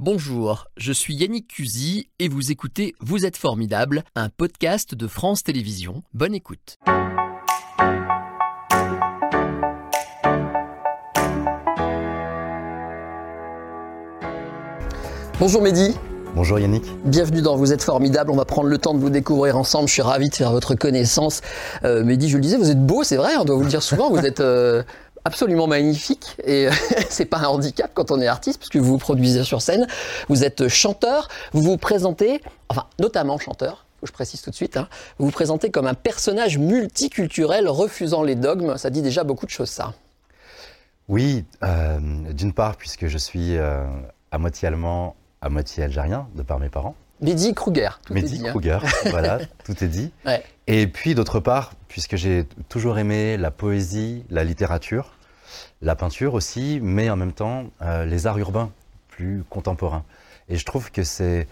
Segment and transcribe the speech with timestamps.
[0.00, 5.42] Bonjour, je suis Yannick Cusy et vous écoutez Vous êtes formidable, un podcast de France
[5.42, 6.04] Télévisions.
[6.14, 6.78] Bonne écoute.
[15.40, 15.96] Bonjour Mehdi.
[16.34, 16.84] Bonjour Yannick.
[17.04, 18.30] Bienvenue dans Vous êtes formidable.
[18.30, 19.88] On va prendre le temps de vous découvrir ensemble.
[19.88, 21.40] Je suis ravi de faire votre connaissance.
[21.84, 23.82] Euh, Mehdi, je le disais, vous êtes beau, c'est vrai, on doit vous le dire
[23.82, 24.10] souvent.
[24.10, 24.84] Vous êtes euh,
[25.28, 26.68] absolument magnifique et
[27.10, 29.86] c'est pas un handicap quand on est artiste puisque vous vous produisez sur scène.
[30.28, 34.88] Vous êtes chanteur, vous vous présentez, enfin notamment chanteur, je précise tout de suite, hein,
[35.18, 38.76] vous vous présentez comme un personnage multiculturel refusant les dogmes.
[38.78, 39.92] Ça dit déjà beaucoup de choses, ça.
[41.08, 41.98] Oui, euh,
[42.32, 43.84] d'une part, puisque je suis euh,
[44.30, 46.94] à moitié allemand, à moitié algérien, de par mes parents.
[47.20, 48.46] Mehdi Kruger, tout Mehdi est dit.
[48.46, 48.50] hein.
[48.50, 50.10] Kruger, voilà, tout est dit.
[50.24, 50.42] Ouais.
[50.68, 55.12] Et puis d'autre part, puisque j'ai toujours aimé la poésie, la littérature,
[55.82, 58.70] la peinture aussi, mais en même temps euh, les arts urbains
[59.08, 60.04] plus contemporains.
[60.48, 61.46] Et je trouve que c'est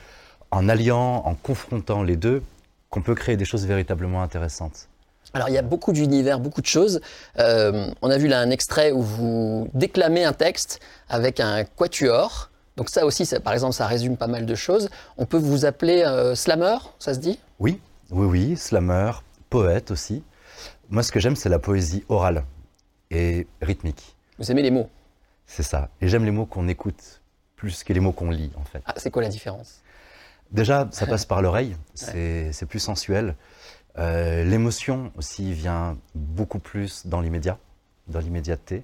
[0.50, 2.42] en alliant, en confrontant les deux,
[2.90, 4.88] qu'on peut créer des choses véritablement intéressantes.
[5.34, 7.00] Alors il y a beaucoup d'univers, beaucoup de choses.
[7.38, 12.50] Euh, on a vu là un extrait où vous déclamez un texte avec un quatuor.
[12.76, 14.88] Donc ça aussi, ça- par exemple, ça résume pas mal de choses.
[15.18, 17.38] On peut vous appeler euh, slammer, ça se dit?
[17.58, 19.12] Oui, oui, oui, slammer,
[19.50, 20.22] poète aussi.
[20.88, 22.44] Moi, ce que j'aime, c'est la poésie orale
[23.10, 24.15] et rythmique.
[24.38, 24.90] Vous aimez les mots.
[25.46, 25.88] C'est ça.
[26.00, 27.22] Et j'aime les mots qu'on écoute
[27.56, 28.82] plus que les mots qu'on lit, en fait.
[28.86, 29.80] Ah, c'est quoi la différence?
[30.52, 33.34] Déjà, ça passe par l'oreille, c'est plus sensuel.
[33.98, 37.58] Euh, L'émotion aussi vient beaucoup plus dans l'immédiat,
[38.08, 38.82] dans l'immédiateté.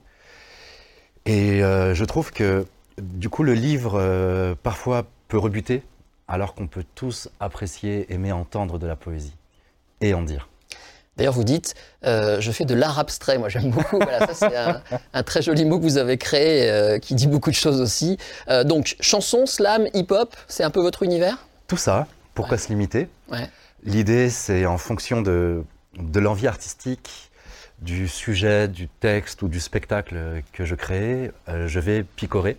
[1.27, 2.67] Et euh, je trouve que,
[3.01, 5.83] du coup, le livre, euh, parfois, peut rebuter,
[6.29, 9.37] alors qu'on peut tous apprécier, aimer entendre de la poésie
[10.01, 10.49] et en dire.
[11.17, 11.75] D'ailleurs, vous dites,
[12.05, 13.37] euh, je fais de l'art abstrait.
[13.39, 13.99] Moi, j'aime beaucoup.
[13.99, 14.81] Voilà, ça, c'est un,
[15.13, 18.17] un très joli mot que vous avez créé, euh, qui dit beaucoup de choses aussi.
[18.49, 21.37] Euh, donc, chanson, slam, hip-hop, c'est un peu votre univers?
[21.69, 22.63] Tout ça, pourquoi Ouais.
[22.63, 23.09] se limiter?
[23.31, 23.49] Ouais.
[23.85, 25.65] L'idée, c'est en fonction de,
[25.99, 27.31] de l'envie artistique,
[27.81, 32.57] du sujet, du texte ou du spectacle que je crée, je vais picorer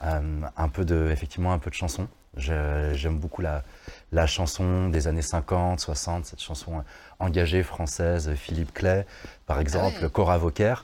[0.00, 2.06] un peu de, effectivement, un peu de chanson.
[2.36, 3.62] J'aime beaucoup la,
[4.10, 6.82] la chanson des années 50, 60, cette chanson
[7.18, 9.04] engagée française, Philippe Clay,
[9.46, 10.10] par exemple, ouais.
[10.10, 10.74] Cora Vauquer,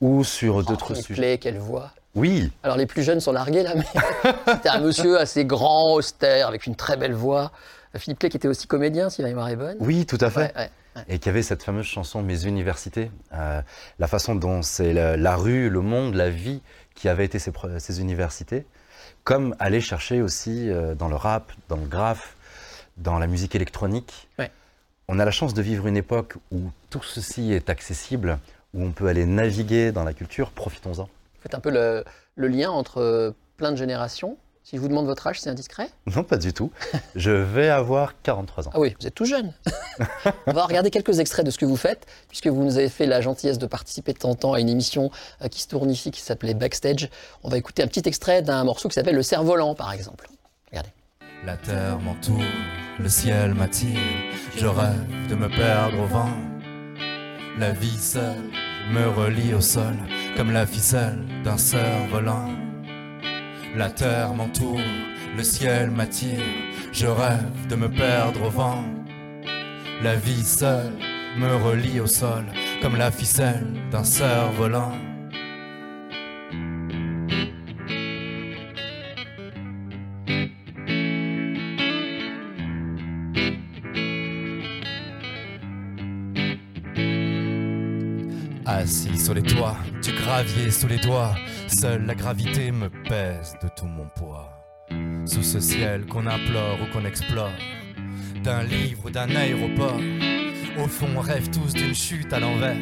[0.00, 1.22] ou sur d'autres Oh, Philippe sujets.
[1.22, 3.84] Clay, quelle voix Oui, Alors les plus jeunes sont largués là, mais
[4.54, 7.50] c'était un monsieur assez grand, austère, avec une très belle voix.
[7.96, 9.76] Philippe Clay qui était aussi comédien, si ma mémoire est bonne.
[9.80, 10.52] oui, tout à fait.
[10.56, 11.04] Ouais, ouais.
[11.08, 13.62] et qui avait cette fameuse chanson Mes universités, euh,
[13.98, 16.60] la façon dont c'est la, la rue, le monde, la vie
[16.94, 18.66] qui avait été pro- ses universités,
[19.24, 22.36] comme aller chercher aussi euh, dans le rap, dans le graphe,
[22.96, 24.28] dans la musique électronique.
[24.38, 24.50] Ouais.
[25.08, 28.38] On a la chance de vivre une époque où tout ceci est accessible,
[28.72, 31.08] où on peut aller naviguer dans la culture, profitons-en.
[31.40, 32.04] Faites un peu le,
[32.36, 34.38] le lien entre euh, plein de générations.
[34.64, 36.70] Si je vous demande votre âge, c'est indiscret Non, pas du tout.
[37.14, 38.70] Je vais avoir 43 ans.
[38.72, 39.52] Ah oui, vous êtes tout jeune.
[40.46, 43.04] On va regarder quelques extraits de ce que vous faites, puisque vous nous avez fait
[43.04, 45.10] la gentillesse de participer de temps en temps à une émission
[45.42, 47.10] euh, qui se tourne ici, qui s'appelait Backstage.
[47.42, 50.28] On va écouter un petit extrait d'un morceau qui s'appelle Le cerf-volant, par exemple.
[50.70, 50.90] Regardez.
[51.44, 52.40] La terre m'entoure,
[52.98, 54.00] le ciel m'attire,
[54.56, 56.30] je rêve de me perdre au vent.
[57.58, 58.50] La vie seule
[58.90, 59.94] me relie au sol,
[60.38, 62.63] comme la ficelle d'un cerf-volant.
[63.76, 64.78] La terre m'entoure,
[65.36, 66.38] le ciel m'attire,
[66.92, 68.84] je rêve de me perdre au vent.
[70.00, 70.92] La vie seule
[71.36, 72.44] me relie au sol,
[72.80, 74.92] comme la ficelle d'un cerf-volant.
[74.92, 75.13] Assis
[89.24, 91.34] sur les toits, du gravier sous les doigts,
[91.66, 94.50] seule la gravité me pèse de tout mon poids.
[95.24, 97.54] Sous ce ciel qu'on implore ou qu'on explore,
[98.42, 99.98] d'un livre ou d'un aéroport,
[100.78, 102.76] au fond on rêve tous d'une chute à l'envers,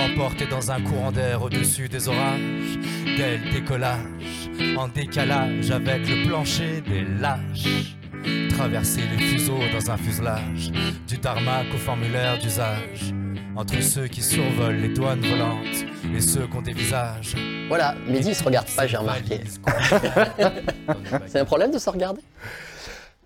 [0.00, 2.76] emporté dans un courant d'air au-dessus des orages,
[3.16, 7.94] dès le décollage, en décalage avec le plancher des lâches.
[8.48, 10.72] Traverser les fuseaux dans un fuselage,
[11.06, 13.14] du tarmac au formulaire d'usage.
[13.56, 17.36] Entre ceux qui survolent les douanes volantes et ceux qui ont des visages.
[17.68, 19.42] Voilà, Mehdi il se regarde pas, j'ai remarqué.
[21.26, 22.20] C'est un problème de se regarder?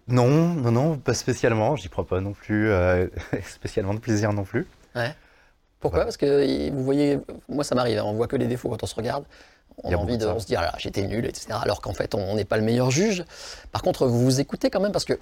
[0.07, 1.77] Non, non, non, pas spécialement.
[1.77, 3.07] J'y prends pas non plus euh,
[3.49, 4.67] spécialement de plaisir non plus.
[4.95, 5.15] Ouais.
[5.81, 6.01] Pourquoi?
[6.01, 6.05] Ouais.
[6.05, 8.95] Parce que vous voyez, moi ça m'arrive, on voit que les défauts quand on se
[8.95, 9.25] regarde.
[9.83, 11.59] On a, a envie de, on se dit, ah là, j'étais nul, etc.
[11.63, 13.25] Alors qu'en fait, on n'est pas le meilleur juge.
[13.73, 15.19] Par contre, vous vous écoutez quand même parce que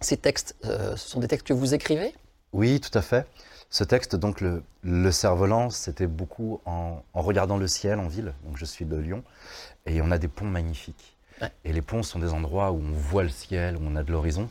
[0.00, 2.14] ces textes, euh, ce sont des textes que vous écrivez?
[2.56, 3.26] Oui, tout à fait.
[3.68, 8.32] Ce texte, donc le, le cerf-volant, c'était beaucoup en, en regardant le ciel en ville.
[8.44, 9.22] Donc je suis de Lyon
[9.84, 11.16] et on a des ponts magnifiques.
[11.42, 11.52] Ouais.
[11.66, 14.10] Et les ponts sont des endroits où on voit le ciel, où on a de
[14.10, 14.48] l'horizon.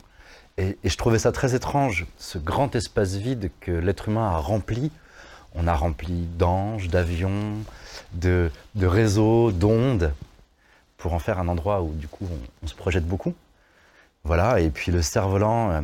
[0.56, 4.36] Et, et je trouvais ça très étrange, ce grand espace vide que l'être humain a
[4.36, 4.92] rempli.
[5.56, 7.54] On a rempli d'anges, d'avions,
[8.12, 10.12] de, de réseaux, d'ondes,
[10.96, 13.34] pour en faire un endroit où du coup on, on se projette beaucoup.
[14.22, 15.80] Voilà, et puis le cerf-volant, euh,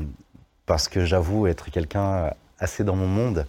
[0.67, 3.47] parce que j'avoue être quelqu'un assez dans mon monde,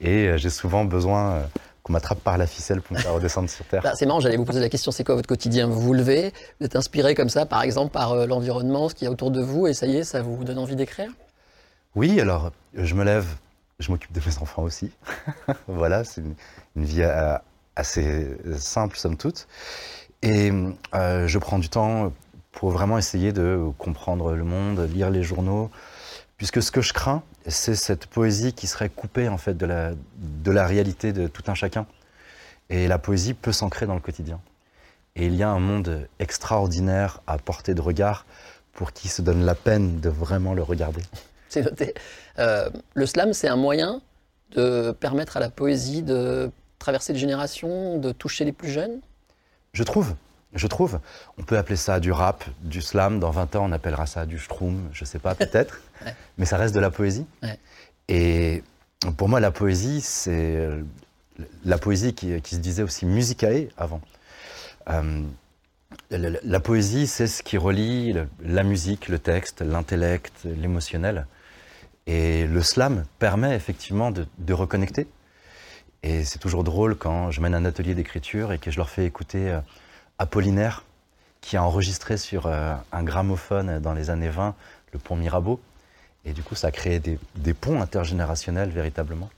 [0.00, 1.42] et euh, j'ai souvent besoin euh,
[1.82, 3.82] qu'on m'attrape par la ficelle pour me faire redescendre sur Terre.
[3.84, 5.66] Bah, c'est marrant, j'allais vous poser la question, c'est quoi votre quotidien?
[5.66, 9.06] Vous vous levez, vous êtes inspiré comme ça, par exemple, par euh, l'environnement, ce qu'il
[9.06, 11.10] y a autour de vous, et ça y est, ça vous donne envie d'écrire?
[11.94, 13.26] Oui, alors je me lève,
[13.78, 14.90] je m'occupe de mes enfants aussi.
[15.68, 16.34] voilà, c'est une,
[16.76, 17.36] une vie euh,
[17.76, 19.46] assez simple, somme toute.
[20.22, 20.50] Et
[20.94, 22.10] euh, je prends du temps
[22.52, 25.70] pour vraiment essayer de comprendre le monde, lire les journaux,
[26.44, 29.92] puisque ce que je crains, c'est cette poésie qui serait coupée en fait de la,
[30.18, 31.86] de la réalité de tout un chacun.
[32.68, 34.38] Et la poésie peut s'ancrer dans le quotidien.
[35.16, 38.26] Et il y a un monde extraordinaire à portée de regard
[38.74, 41.00] pour qui se donne la peine de vraiment le regarder.
[41.48, 41.94] C'est noté.
[42.38, 44.02] Euh, le slam, c'est un moyen
[44.54, 49.00] de permettre à la poésie de traverser les générations, de toucher les plus jeunes?
[49.72, 50.14] Je trouve,
[50.54, 51.00] je trouve.
[51.38, 53.18] On peut appeler ça du rap, du slam.
[53.20, 55.80] Dans 20 ans, on appellera ça du schtroumpf, je sais pas, peut-être.
[56.04, 56.14] Ouais.
[56.38, 57.24] Mais ça reste de la poésie.
[57.42, 57.58] Ouais.
[58.08, 58.62] Et
[59.16, 60.68] pour moi, la poésie, c'est
[61.64, 64.00] la poésie qui, qui se disait aussi musicae avant.
[64.90, 65.22] Euh,
[66.10, 71.26] la, la- la poésie, c'est ce qui relie le- la musique, le texte, l'intellect, l'émotionnel.
[72.06, 75.06] Et le slam permet effectivement de, de reconnecter.
[76.02, 79.06] Et c'est toujours drôle quand je mène un atelier d'écriture et que je leur fais
[79.06, 79.60] écouter euh,
[80.18, 80.84] Apollinaire,
[81.40, 84.54] qui a enregistré sur euh, un gramophone dans les années 20
[84.92, 85.60] le pont Mirabeau.
[86.24, 89.28] Et du coup, ça a créé des, des ponts intergénérationnels véritablement.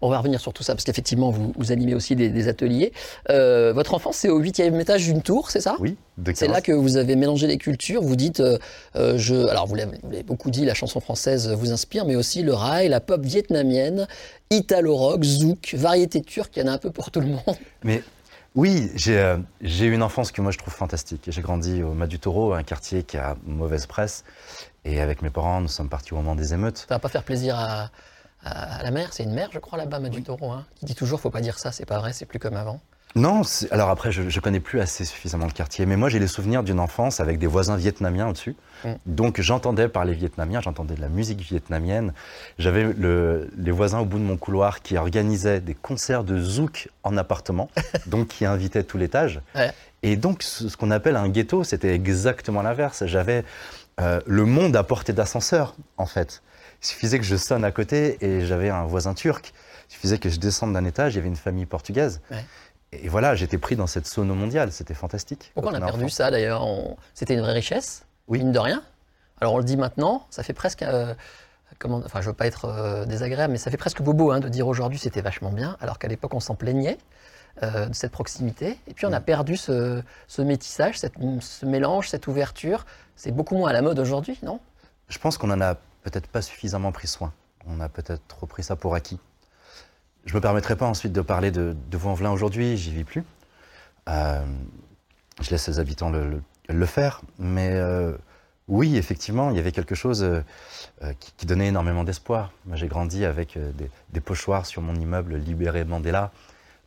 [0.00, 2.92] On va revenir sur tout ça, parce qu'effectivement, vous, vous animez aussi des, des ateliers.
[3.30, 5.74] Euh, votre enfance, c'est au huitième étage d'une tour, c'est ça?
[5.80, 6.50] Oui, C'est 15.
[6.50, 8.00] là que vous avez mélangé les cultures.
[8.02, 8.58] Vous dites, euh,
[9.18, 12.42] je, alors vous l'avez vous l'avez beaucoup dit, la chanson française vous inspire, mais aussi
[12.42, 14.06] le rail, la pop vietnamienne,
[14.50, 17.56] italo-rock, zouk, variété turque, il y en a un peu pour tout le monde.
[17.82, 18.04] Mais
[18.54, 21.24] oui, j'ai euh, eu une enfance que moi je trouve fantastique.
[21.28, 24.24] J'ai grandi au Mas du Taureau, un quartier qui a mauvaise presse.
[24.84, 26.78] Et avec mes parents, nous sommes partis au moment des émeutes.
[26.78, 27.90] Ça va pas faire plaisir à,
[28.42, 31.30] la mère, c'est une mère, je crois, là-bas, Madu Taureau, hein, qui dit toujours, faut
[31.30, 32.80] pas dire ça, c'est pas vrai, c'est plus comme avant.
[33.16, 36.26] Non, alors après, je, je connais plus assez suffisamment le quartier, mais moi j'ai les
[36.26, 38.54] souvenirs d'une enfance avec des voisins vietnamiens au-dessus.
[38.84, 38.88] Mm.
[39.06, 42.12] Donc j'entendais parler vietnamien, j'entendais de la musique vietnamienne.
[42.58, 46.90] J'avais le- les voisins au bout de mon couloir qui organisaient des concerts de zouk
[47.02, 47.70] en appartement,
[48.06, 49.40] donc qui invitaient tout l'étage.
[49.54, 49.72] Ouais.
[50.02, 53.04] Et donc ce, ce qu'on appelle un ghetto, c'était exactement l'inverse.
[53.06, 53.42] J'avais
[54.00, 56.42] euh, le monde à portée d'ascenseur, en fait.
[56.82, 59.52] Il suffisait que je sonne à côté et j'avais un voisin turc.
[59.88, 62.20] Il suffisait que je descende d'un étage, il y avait une famille portugaise.
[62.30, 62.44] Ouais.
[62.92, 65.50] Et voilà, j'étais pris dans cette sono mondiale, c'était fantastique.
[65.54, 66.08] Pourquoi on a perdu enfant.
[66.14, 68.38] ça d'ailleurs On- C'était une vraie richesse, Oui.
[68.38, 68.82] mine de rien.
[69.40, 70.82] Alors on le dit maintenant, ça fait presque.
[70.82, 71.14] euh,
[71.78, 74.48] comment, enfin, je veux pas être euh, désagréable, mais ça fait presque bobo hein, de
[74.48, 76.96] dire aujourd'hui c'était vachement bien, alors qu'à l'époque on s'en plaignait
[77.62, 78.78] euh, de cette proximité.
[78.86, 79.24] Et puis on a Mm.
[79.24, 82.86] perdu ce, ce métissage, cette- ce mélange, cette ouverture.
[83.16, 84.60] C'est beaucoup moins à la mode aujourd'hui, non?
[85.08, 87.32] Je pense qu'on en a peut-être pas suffisamment pris soin.
[87.66, 89.18] On a peut-être trop pris ça pour acquis.
[90.24, 93.24] Je me permettrai pas ensuite de parler de, de Vaux-en-Velin aujourd'hui, j'y vis plus.
[94.08, 94.44] Euh,
[95.40, 97.22] je laisse les habitants le, le- le faire.
[97.38, 98.12] Mais euh,
[98.66, 100.42] oui, effectivement, il y avait quelque chose euh,
[101.18, 102.52] qui, qui donnait énormément d'espoir.
[102.66, 106.30] Moi, j'ai grandi avec des, des pochoirs sur mon immeuble Libéré Mandela.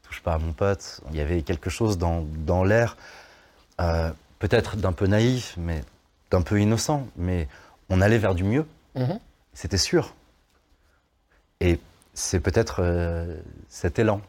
[0.03, 1.01] Touche pas à mon pote.
[1.09, 2.95] Il y avait quelque chose dans, dans l'air,
[4.39, 5.81] peut-être d'un peu naïf, mais
[6.29, 7.07] d'un peu innocent.
[7.15, 7.47] Mais
[7.89, 8.65] on allait vers du mieux.
[8.95, 9.19] Mhm.
[9.53, 10.13] C'était sûr.
[11.59, 11.79] Et
[12.13, 13.37] c'est peut-être euh,
[13.69, 14.21] cet élan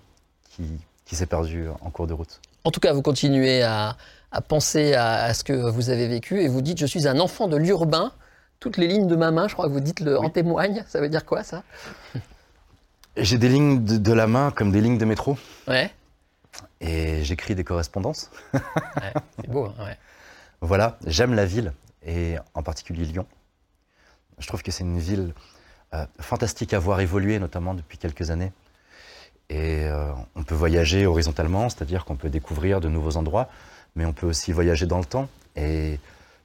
[0.51, 0.65] qui,
[1.05, 2.41] qui s'est perdu en cours de route.
[2.65, 3.97] En tout cas, vous continuez à,
[4.31, 7.19] à penser à, à ce que vous avez vécu et vous dites Je suis un
[7.21, 8.12] enfant de l'urbain.
[8.61, 10.85] Toutes les lignes de ma main, je crois que vous dites le, en témoignent.
[10.87, 11.65] Ça veut dire quoi ça?
[13.17, 15.37] J'ai des lignes de, de la main comme des lignes de métro
[15.69, 15.93] Ouais,
[16.81, 18.31] et j'écris des correspondances.
[18.55, 18.61] ouais,
[19.41, 19.67] c'est beau.
[19.67, 19.99] hein, ouais.
[20.61, 21.73] Voilà, j'aime la ville
[22.07, 23.27] et en particulier Lyon.
[24.39, 25.35] Je trouve que c'est une ville
[26.20, 28.52] fantastique à voir évoluer, notamment depuis quelques années.
[29.50, 33.49] Et euh, on peut voyager horizontalement, c'est-à-dire qu'on peut découvrir de nouveaux endroits,
[33.96, 35.28] mais on peut aussi voyager dans le temps.
[35.56, 35.99] Et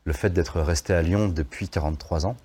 [0.04, 2.36] le fait d'être resté à Lyon depuis 43 ans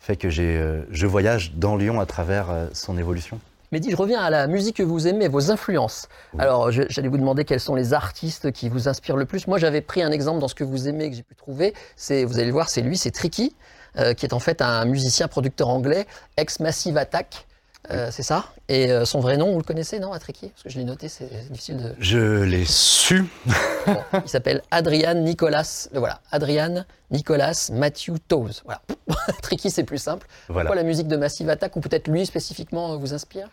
[0.00, 3.38] fait que euh, je voyage dans Lyon à travers euh, son évolution.
[3.70, 6.08] Mehdi, je reviens à la musique que vous aimez, vos influences.
[6.34, 6.40] Oui.
[6.40, 9.46] Alors, je- j'allais vous demander quels sont les artistes qui vous inspirent le plus.
[9.46, 11.72] Moi, j'avais pris un exemple dans ce que vous aimez, que j'ai pu trouver.
[11.94, 13.54] C'est, vous allez le voir, c'est lui, c'est Tricky,
[13.98, 16.06] euh, qui est en fait un musicien producteur anglais,
[16.36, 17.46] ex-Massive Attack.
[17.90, 18.46] euh, c'est ça?
[18.68, 21.08] Et euh, son vrai nom, vous le connaissez, non, Atriki Parce que je l'ai noté,
[21.08, 21.94] c'est difficile de.
[21.98, 23.24] Je l'ai su.
[23.84, 25.88] Bon, il s'appelle Adrian Nicolas.
[25.92, 28.62] Voilà, Adrian Nicolas Matthew Toes.
[28.64, 28.80] Voilà.
[29.42, 30.28] Tricky, c'est plus simple.
[30.48, 30.68] Voilà.
[30.68, 33.48] Pourquoi la musique de Massive Attack ou peut-être lui spécifiquement vous inspire?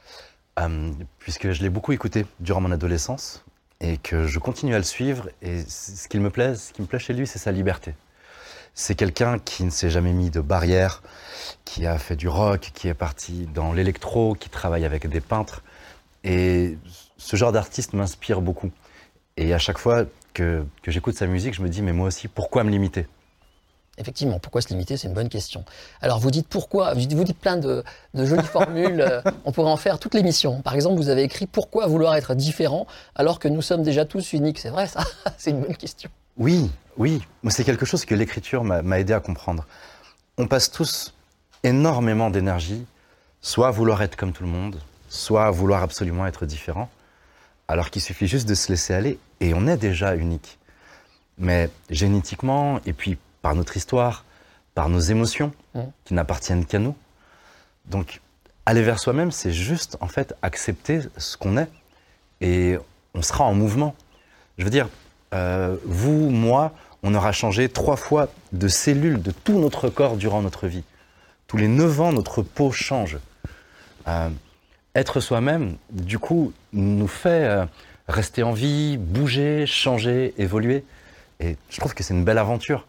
[0.60, 3.44] Euh, puisque je l'ai beaucoup écouté durant mon adolescence
[3.82, 5.30] et que je continue à le suivre.
[5.42, 7.96] Et ce qui me plaît, ce qui me plaît chez lui, c'est sa liberté.
[8.82, 11.04] C'est quelqu'un qui ne s'est jamais mis de barrière,
[11.66, 15.64] qui a fait du rock, qui est parti dans l'électro, qui travaille avec des peintres.
[16.24, 16.78] Et
[17.18, 18.72] ce genre d'artiste m'inspire beaucoup.
[19.36, 22.64] Et à chaque fois que, j'écoute sa musique, je me dis, mais moi aussi, pourquoi
[22.64, 23.06] me limiter?
[23.98, 25.66] Effectivement, pourquoi se limiter C'est une bonne question.
[26.00, 27.84] Alors, vous dites pourquoi Vous dites, plein de,
[28.14, 29.02] de jolies formules.
[29.02, 30.62] euh, on pourrait en faire toute l'émission.
[30.62, 34.32] Par exemple, vous avez écrit Pourquoi vouloir être différent alors que nous sommes déjà tous
[34.32, 34.58] uniques?
[34.58, 35.04] C'est vrai, ça
[35.38, 36.10] C'est une bonne question.
[36.40, 37.22] Oui, oui.
[37.50, 39.68] C'est quelque chose que l'écriture m'a aidé à comprendre.
[40.38, 41.14] On passe tous
[41.64, 42.86] énormément d'énergie,
[43.42, 44.80] soit à vouloir être comme tout le monde,
[45.10, 46.90] soit à vouloir absolument être différent,
[47.68, 50.58] alors qu'il suffit juste de se laisser aller et on est déjà unique.
[51.38, 54.24] Mais génétiquement, et puis par notre histoire,
[54.76, 55.52] par nos émotions,
[56.06, 56.96] qui n'appartiennent qu'à nous.
[57.86, 58.22] Donc,
[58.66, 61.70] aller vers soi-même, c'est juste, en fait, accepter ce qu'on est.
[62.40, 62.78] Et
[63.14, 63.94] on sera en mouvement.
[64.58, 64.88] Je veux dire,
[65.34, 70.42] euh, vous, moi, on aura changé trois fois de cellules de tout notre corps durant
[70.42, 70.84] notre vie.
[71.48, 73.18] Tous les 9 ans, notre peau change.
[74.08, 74.30] Euh,
[74.96, 77.66] être soi-même, du coup, nous fait euh,
[78.08, 80.84] rester en vie, bouger, changer, évoluer.
[81.40, 82.86] Et je trouve que c'est une belle aventure.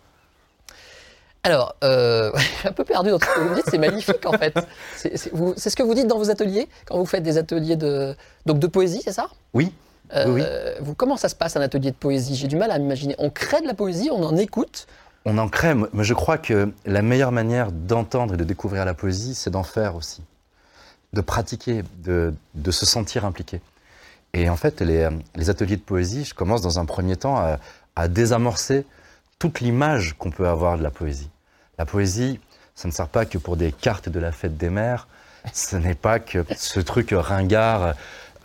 [1.42, 2.32] Alors, euh,
[2.64, 4.54] un peu perdu dans tout ce que vous me dites, c'est magnifique en fait.
[4.96, 8.14] C'est ce que vous dites dans vos ateliers, quand vous faites des ateliers de,
[8.46, 9.28] donc de poésie, c'est ça?
[9.54, 9.72] Oui,
[10.26, 10.42] Oui,
[10.80, 12.34] vous, Comment ça se passe un atelier de poésie?
[12.34, 13.14] J'ai du mal à m'imaginer.
[13.18, 14.86] On crée de la poésie, on en écoute?
[15.24, 18.94] on en crée, mais je crois que la meilleure manière d'entendre et de découvrir la
[18.94, 20.22] poésie, c'est d'en faire aussi.
[21.12, 23.60] De pratiquer, de, de se sentir impliqué.
[24.32, 27.58] Et en fait, les, les ateliers de poésie, je commence dans un premier temps à,
[27.96, 28.86] à désamorcer
[29.38, 31.30] toute l'image qu'on peut avoir de la poésie.
[31.78, 32.40] La poésie,
[32.74, 35.08] ça ne sert pas que pour des cartes de la fête des mères,
[35.52, 37.94] ce n'est pas que ce truc ringard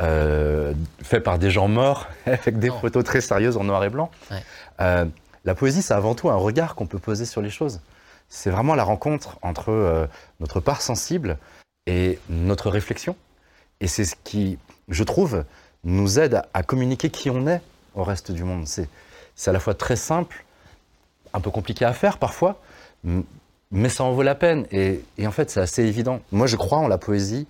[0.02, 0.55] euh,
[1.04, 2.80] fait par des gens morts avec des Non.
[2.80, 4.10] photos très sérieuses en noir et blanc.
[4.32, 4.44] Ouais.
[4.82, 5.06] Euh,
[5.46, 7.80] la poésie, c'est avant tout un regard qu'on peut poser sur les choses.
[8.30, 10.08] C'est vraiment la rencontre entre euh,
[10.40, 11.38] notre part sensible
[11.86, 13.16] et notre réflexion.
[13.80, 14.58] Et c'est ce qui,
[14.90, 15.44] je trouve,
[15.84, 17.62] nous aide à, à communiquer qui on est
[17.94, 18.68] au reste du monde.
[18.68, 18.90] C'est
[19.50, 20.44] à la fois très simple,
[21.34, 22.60] un peu compliqué à faire parfois,
[23.72, 24.66] mais ça en vaut la peine.
[24.72, 26.22] Et, et en fait, c'est assez évident.
[26.32, 27.46] Moi, je crois en la poésie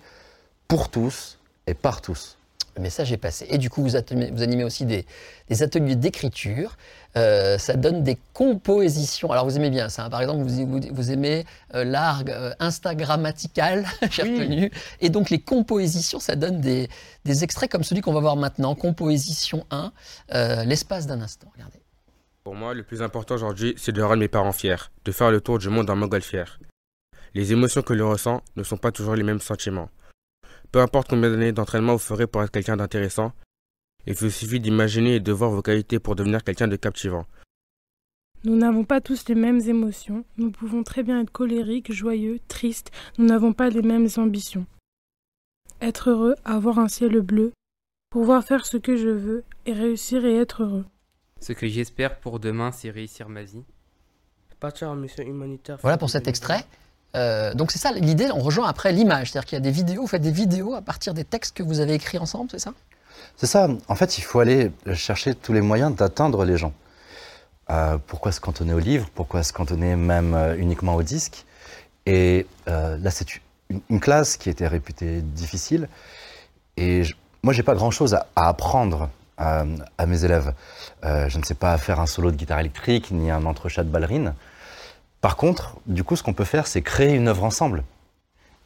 [0.68, 2.35] pour tous et par tous.
[2.76, 3.46] Le message est passé.
[3.48, 5.06] Et du coup, vous, animez aussi des,
[5.48, 6.76] des ateliers d'écriture.
[7.16, 9.30] Euh, ça donne des compositions.
[9.32, 10.04] Alors, vous aimez bien ça.
[10.04, 10.10] hein.
[10.10, 14.38] Par exemple, vous, vous- vous aimez euh, l'art euh, Instagrammatical, j'ai Oui.
[14.40, 14.70] retenu.
[15.00, 16.88] Et donc, les compositions, ça donne des,
[17.24, 18.74] des extraits comme celui qu'on va voir maintenant.
[18.74, 19.92] Composition 1,
[20.34, 21.48] euh, l'espace d'un instant.
[21.54, 21.78] Regardez.
[22.44, 25.40] Pour moi, le plus important aujourd'hui, c'est de rendre mes parents fiers, de faire le
[25.40, 26.60] tour du monde en montgolfière.
[27.34, 29.88] Les émotions que l'on ressent ne sont pas toujours les mêmes sentiments.
[30.72, 33.32] Peu importe combien d'années d'entraînement vous ferez pour être quelqu'un d'intéressant,
[34.06, 37.26] il vous suffit d'imaginer et de voir vos qualités pour devenir quelqu'un de captivant.
[38.44, 40.24] Nous n'avons pas tous les mêmes émotions.
[40.36, 42.92] Nous pouvons très bien être colériques, joyeux, tristes.
[43.18, 44.66] Nous n'avons pas les mêmes ambitions.
[45.80, 47.52] Être heureux, avoir un ciel bleu,
[48.10, 50.84] pouvoir faire ce que je veux et réussir et être heureux.
[51.40, 53.64] Ce que j'espère pour demain, c'est réussir ma vie.
[54.60, 55.78] Partir en mission humanitaire.
[55.82, 56.64] Voilà pour cet extrait.
[57.16, 58.28] Euh, donc, c'est ça l'idée.
[58.32, 59.30] On rejoint après l'image.
[59.30, 60.02] C'est-à-dire qu'il y a des vidéos.
[60.02, 62.72] Vous faites des vidéos à partir des textes que vous avez écrits ensemble, c'est ça?
[63.36, 63.68] C'est ça.
[63.88, 66.72] En fait, il faut aller chercher tous les moyens d'atteindre les gens.
[67.70, 69.08] Euh, pourquoi se cantonner au livre?
[69.14, 71.44] Pourquoi se cantonner même euh, uniquement au disque?
[72.06, 73.26] Et là, c'est
[73.90, 75.88] une, classe qui était réputée difficile.
[76.76, 79.64] Et je- moi, j'ai pas grand-chose à, apprendre à,
[79.98, 80.54] à mes élèves.
[81.02, 84.34] Je ne sais pas faire un solo de guitare électrique ni un entrechat de ballerine.
[85.26, 87.82] Par contre, du coup, ce qu'on peut faire, c'est créer une œuvre ensemble.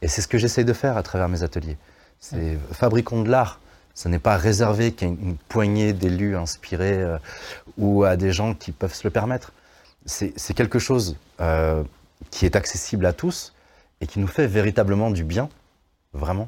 [0.03, 1.75] Et c'est ce que j'essaye de faire à travers mes ateliers.
[2.19, 3.59] C'est fabriquons de l'art.
[3.95, 7.17] Ce n'est pas réservé qu'à une poignée d'élus inspirés euh,
[7.79, 9.53] ou à des gens qui peuvent se le permettre.
[10.05, 11.83] C'est c'est quelque chose euh,
[12.29, 13.55] qui est accessible à tous
[13.99, 15.49] et qui nous fait véritablement du bien,
[16.13, 16.47] vraiment.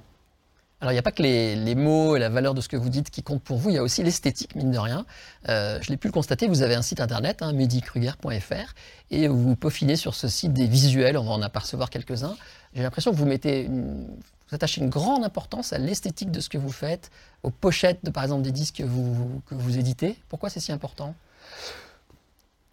[0.84, 2.90] Alors, il n'y a pas que les, mots et la valeur de ce que vous
[2.90, 5.06] dites qui comptent pour vous, il y a aussi l'esthétique, mine de rien.
[5.48, 8.74] Euh, je l'ai pu le constater, vous avez un site internet, hein, medikruger.fr,
[9.10, 12.36] et vous peaufinez sur ce site des visuels, on va en apercevoir quelques-uns.
[12.74, 14.18] J'ai l'impression que vous mettez vous
[14.52, 17.12] attachez une grande importance à l'esthétique de ce que vous faites,
[17.44, 20.18] aux pochettes de, par exemple, des disques que vous, que vous éditez.
[20.28, 21.16] Pourquoi c'est si important?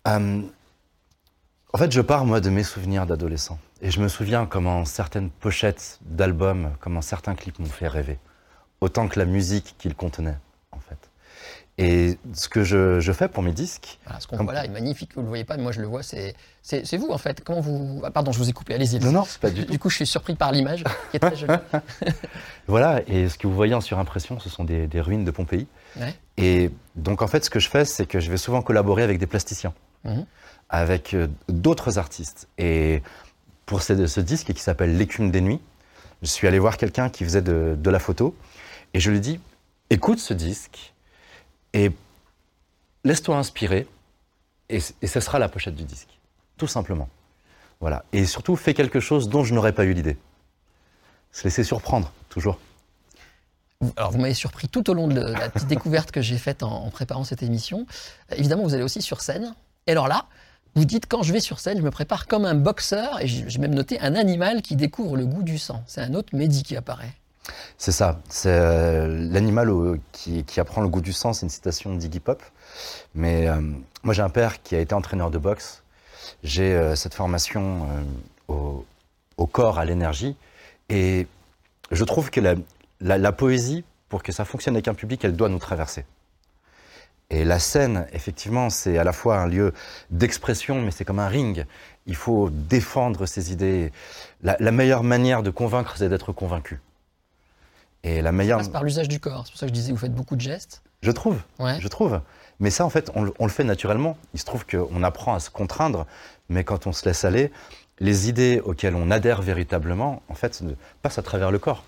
[0.09, 0.43] Euh,
[1.73, 3.61] En fait, je pars, moi, de mes souvenirs d'adolescent.
[3.83, 8.19] Et je me souviens comment certaines pochettes d'albums, comment certains clips m'ont fait rêver.
[8.81, 10.37] Autant que la musique qu'ils contenaient,
[10.73, 10.99] en fait.
[11.79, 14.67] Et ce que je, je fais pour mes disques, Voilà, ce qu'on Comme- voit là
[14.67, 17.09] est magnifique, vous le voyez pas, mais moi je le vois, c'est c'est c'est vous
[17.09, 17.43] en fait.
[17.43, 18.03] Comment vous.
[18.05, 18.99] Ah, pardon, je vous ai coupé, allez-y.
[19.01, 19.73] non, non, c'est pas du tout.
[19.73, 21.55] Du coup, je suis surpris par l'image qui est très jolie.
[22.67, 25.67] Voilà, et ce que vous voyez en surimpression, ce sont des, des ruines de Pompéi.
[25.99, 26.15] Ouais.
[26.37, 29.19] Et donc, en fait, ce que je fais, c'est que je vais souvent collaborer avec
[29.19, 29.73] des plasticiens,
[30.05, 30.25] Mhm.
[30.69, 32.49] avec euh, d'autres artistes.
[32.59, 33.03] Et
[33.71, 35.61] pour ce, disque qui s'appelle L'écume des nuits,
[36.23, 38.35] je suis allé voir quelqu'un qui faisait de, de la photo,
[38.95, 39.39] et je lui dis
[39.91, 40.93] écoute ce disque,
[41.73, 41.93] et
[43.05, 43.87] laisse-toi inspirer,
[44.71, 46.19] et, et ce sera la pochette du disque,
[46.57, 47.09] tout simplement.
[47.79, 48.05] Voilà.
[48.13, 50.17] Et surtout, fais quelque chose dont je n'aurais pas eu l'idée.
[51.31, 52.59] Se laisser surprendre, toujours.
[53.97, 56.91] Alors, vous m'avez surpris tout au long de la petite découverte que j'ai faite en,
[56.91, 57.87] préparant cette émission.
[58.33, 59.55] Évidemment, vous allez aussi sur scène.
[59.87, 60.27] Et alors là,
[60.75, 63.59] vous dites quand je vais sur scène, je me prépare comme un boxeur, et j'ai
[63.59, 65.83] même noté un animal qui découvre le goût du sang.
[65.87, 67.15] C'est un autre Mehdi qui apparaît.
[67.79, 68.21] C'est ça.
[68.29, 69.71] C'est euh, l'animal
[70.13, 71.33] qui, apprend le goût du sang.
[71.33, 72.43] C'est une citation d'Iggy Pop.
[73.15, 73.61] Mais euh,
[74.03, 75.83] moi, j'ai un père qui a été entraîneur de boxe.
[76.45, 77.87] J'ai euh, cette formation
[78.49, 80.37] au, corps, à l'énergie.
[80.89, 81.27] Et
[81.91, 82.41] je trouve que
[83.01, 86.05] la poésie, pour que ça fonctionne avec un public, elle doit nous traverser.
[87.31, 89.73] Et la scène, effectivement, c'est à la fois un lieu
[90.11, 91.65] d'expression, mais c'est comme un ring.
[92.07, 93.93] Il faut défendre ses idées.
[94.43, 96.81] La, la meilleure manière de convaincre, c'est d'être convaincu.
[98.03, 99.45] Et la Ça meilleure, passe par l'usage du corps.
[99.47, 100.83] C'est pour ça que je disais, vous faites beaucoup de gestes.
[101.03, 101.79] je trouve, Ouais.
[101.81, 102.21] je trouve.
[102.59, 104.17] Mais ça, en fait, on, le- on le fait naturellement.
[104.35, 106.07] Il se trouve qu'on apprend à se contraindre,
[106.49, 107.53] mais quand on se laisse aller,
[108.01, 110.63] les idées auxquelles on adhère véritablement, en fait,
[111.03, 111.85] passent à travers le corps.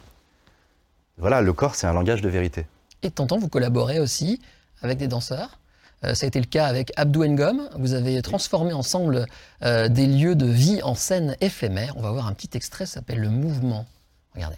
[1.18, 2.66] Voilà, le corps, c'est un langage de vérité.
[3.02, 4.40] Et de temps en temps, vous collaborez aussi
[4.82, 5.58] avec des danseurs.
[6.04, 7.68] Euh, ça a été le cas avec Abdou Ngom.
[7.78, 9.26] Vous avez transformé ensemble
[9.62, 11.96] euh, des lieux de vie en scène éphémère.
[11.96, 13.86] On va voir un petit extrait, ça s'appelle Le Mouvement.
[14.34, 14.56] Regardez.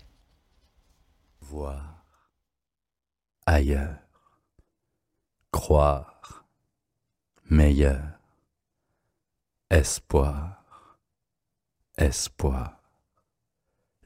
[1.40, 1.94] Voir
[3.46, 3.96] ailleurs,
[5.50, 6.46] croire
[7.50, 8.02] meilleur,
[9.70, 10.64] espoir,
[11.96, 12.80] espoir.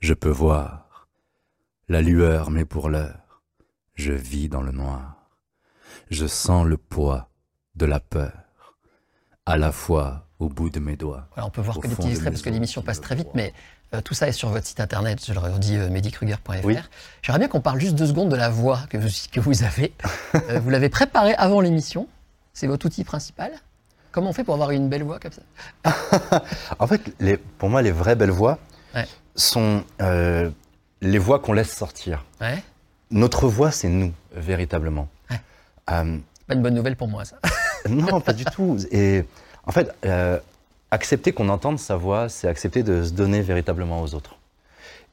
[0.00, 1.08] Je peux voir
[1.88, 3.42] la lueur, mais pour l'heure,
[3.94, 5.17] je vis dans le noir.
[6.10, 7.28] Je sens le poids
[7.76, 8.32] de la peur,
[9.46, 11.26] à la fois au bout de mes doigts.
[11.36, 13.52] On peut voir que des petits extraits parce que l'émission passe très vite, mais
[13.94, 15.88] euh, tout ça est sur votre site internet, je le redis, euh.
[16.64, 16.76] Oui.
[17.22, 19.92] J'aimerais bien qu'on parle juste deux secondes de la voix que vous, que vous avez.
[20.50, 22.06] Euh, vous l'avez préparée avant l'émission.
[22.52, 23.50] C'est votre outil principal.
[24.12, 26.42] Comment on fait pour avoir une belle voix comme ça?
[26.78, 28.58] En fait, les, pour moi, les vraies belles voix
[28.94, 29.06] Ouais.
[29.34, 30.50] sont euh,
[31.00, 32.24] les voix qu'on laisse sortir.
[32.40, 32.62] Ouais.
[33.10, 35.08] Notre voix, c'est nous, véritablement.
[35.90, 37.36] Euh, Pas une bonne nouvelle pour moi, ça.
[37.88, 38.76] non, pas du tout.
[38.90, 39.24] Et
[39.66, 40.38] en fait, euh,
[40.90, 44.36] accepter qu'on entende sa voix, c'est accepter de se donner véritablement aux autres.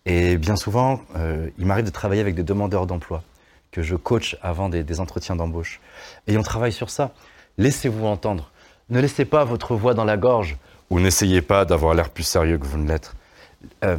[0.05, 3.23] Et bien souvent, euh, il m'arrive de travailler avec des demandeurs d'emploi
[3.71, 5.81] que je coach avant des, des entretiens d'embauche.
[6.27, 7.11] Et on travaille sur ça.
[7.57, 8.51] Laissez-vous entendre.
[8.89, 10.57] Ne laissez pas votre voix dans la gorge
[10.89, 13.13] ou n'essayez pas d'avoir l'air plus sérieux que vous ne l'êtes.
[13.83, 13.97] Euh,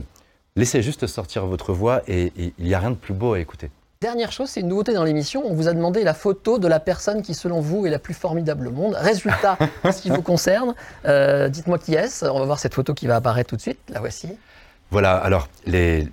[0.54, 3.40] laissez juste sortir votre voix et et il n'y a rien de plus beau à
[3.40, 3.70] écouter.
[4.02, 5.42] Dernière chose, c'est une nouveauté dans l'émission.
[5.46, 8.12] On vous a demandé la photo de la personne qui, selon vous, est la plus
[8.12, 8.94] formidable au monde.
[8.94, 10.74] Résultat, en ce qui vous concerne,
[11.06, 12.26] euh, dites-moi qui est-ce.
[12.26, 13.78] On va voir cette photo qui va apparaître tout de suite.
[13.88, 14.28] La voici.
[14.90, 16.08] Voilà, alors les,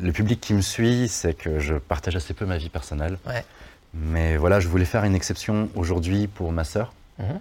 [0.00, 3.18] le public qui me suit, c'est que je partage assez peu ma vie personnelle.
[3.26, 3.44] Ouais.
[3.92, 6.94] Mais voilà, je voulais faire une exception aujourd'hui pour ma sœur.
[7.18, 7.40] Mhm.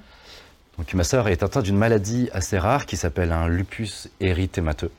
[0.78, 4.92] Donc ma sœur est atteinte d'une maladie assez rare qui s'appelle un lupus érythémateux,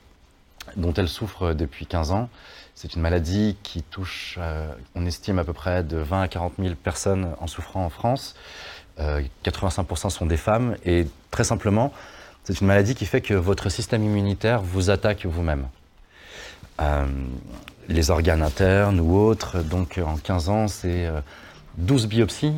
[0.75, 2.29] dont elle souffre depuis 15 ans.
[2.81, 6.53] C'est une maladie qui touche, euh, on estime à peu près de 20 à 40
[6.59, 8.35] 000 personnes en souffrant en France.
[9.01, 11.91] Euh, 85% sont des femmes et très simplement,
[12.45, 15.67] c'est une maladie qui fait que votre système immunitaire vous attaque vous-même.
[16.79, 17.05] Euh,
[17.89, 21.19] les organes internes ou autres, donc en 15 ans, c'est euh,
[21.79, 22.53] 12 biopsies,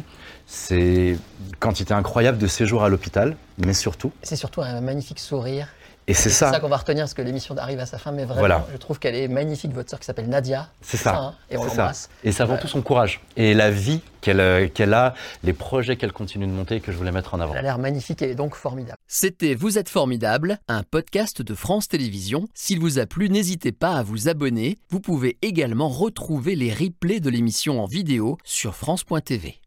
[0.45, 1.17] c'est
[1.59, 5.67] quantité incroyable de séjours à l'hôpital, mais surtout, C'est surtout un magnifique sourire.
[6.11, 8.23] Et c'est ça, ça, qu'on va retenir parce que l'émission arrive à sa fin, mais
[8.25, 8.67] vraiment, Voilà.
[8.71, 9.73] je trouve qu'elle est magnifique.
[9.73, 10.67] Votre sœur qui s'appelle Nadia.
[10.81, 11.15] c'est ça.
[11.17, 12.09] hein, et on l'embrasse.
[12.23, 15.95] Et c'est avant tout son courage et la vie qu'elle euh, qu'elle a, les projets
[15.97, 17.53] qu'elle continue de monter que je voulais mettre en avant.
[17.53, 18.97] Elle a l'air magnifique et donc formidable.
[19.07, 22.47] C'était Vous êtes formidable, un podcast de France Télévisions.
[22.53, 24.77] S'il vous a plu, n'hésitez pas à vous abonner.
[24.89, 29.59] Vous pouvez également retrouver les replays de l'émission en vidéo sur France.tv.